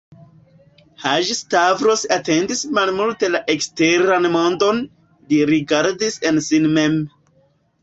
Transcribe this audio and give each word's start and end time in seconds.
Haĝi-Stavros 1.01 2.05
atentis 2.15 2.63
malmulte 2.79 3.29
la 3.35 3.43
eksteran 3.57 4.27
mondon: 4.39 4.83
li 5.29 5.43
rigardis 5.53 6.21
en 6.33 6.45
sin 6.51 6.69
mem. 6.81 7.01